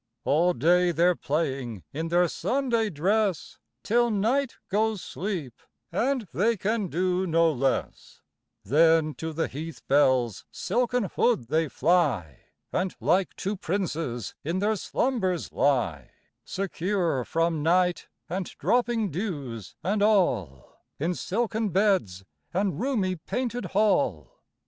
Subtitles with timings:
[0.23, 5.53] All day they're playing in their Sunday dress Till night goes sleep,
[5.91, 8.23] and they can do no less;
[8.63, 14.75] Then, to the heath bell's silken hood they fly, And like to princes in their
[14.75, 16.09] slumbers lie,
[16.43, 22.25] Secure from night, and dropping dews, and all, In silken beds
[22.55, 24.39] and roomy painted hall.